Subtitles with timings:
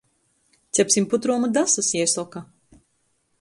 [0.77, 2.43] "Cepsim putruomu dasys," jei soka.